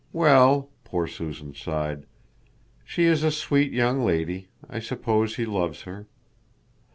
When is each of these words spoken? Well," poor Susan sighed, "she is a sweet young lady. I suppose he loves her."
Well," 0.13 0.71
poor 0.83 1.05
Susan 1.05 1.53
sighed, 1.53 2.07
"she 2.83 3.03
is 3.03 3.21
a 3.23 3.29
sweet 3.29 3.71
young 3.71 4.03
lady. 4.03 4.47
I 4.67 4.79
suppose 4.79 5.35
he 5.35 5.45
loves 5.45 5.83
her." 5.83 6.07